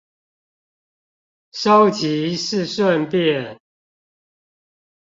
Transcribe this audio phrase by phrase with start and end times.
[1.51, 3.59] 收集是順便